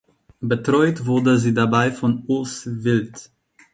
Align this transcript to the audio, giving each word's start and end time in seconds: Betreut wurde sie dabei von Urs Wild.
Betreut 0.41 1.05
wurde 1.05 1.37
sie 1.37 1.53
dabei 1.53 1.91
von 1.91 2.23
Urs 2.25 2.65
Wild. 2.65 3.29